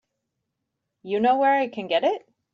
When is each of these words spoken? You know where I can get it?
You 1.03 1.19
know 1.19 1.37
where 1.37 1.51
I 1.53 1.67
can 1.67 1.85
get 1.85 2.03
it? 2.03 2.27